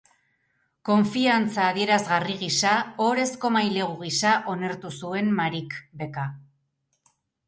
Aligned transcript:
Konfiantza-adierazgarri 0.89 2.37
gisa, 2.39 2.71
ohorezko 3.07 3.51
mailegu 3.57 3.97
gisa, 4.05 4.31
onartu 4.55 4.91
zuen 4.95 5.29
Mariek 5.41 5.77
beka. 6.01 6.25